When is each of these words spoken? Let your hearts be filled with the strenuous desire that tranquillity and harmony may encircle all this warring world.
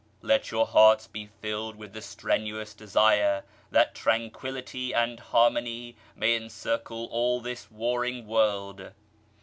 Let 0.23 0.49
your 0.49 0.65
hearts 0.65 1.05
be 1.05 1.27
filled 1.27 1.75
with 1.75 1.93
the 1.93 2.01
strenuous 2.01 2.73
desire 2.73 3.43
that 3.69 3.93
tranquillity 3.93 4.95
and 4.95 5.19
harmony 5.19 5.95
may 6.15 6.35
encircle 6.35 7.05
all 7.11 7.39
this 7.39 7.69
warring 7.69 8.25
world. 8.25 8.93